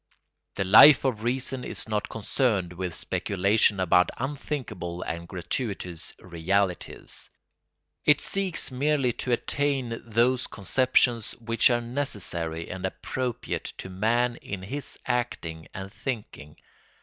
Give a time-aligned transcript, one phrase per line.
[0.55, 7.29] The Life of Reason is not concerned with speculation about unthinkable and gratuitous "realities";
[8.03, 14.63] it seeks merely to attain those conceptions which are necessary and appropriate to man in
[14.63, 16.57] his acting and thinking.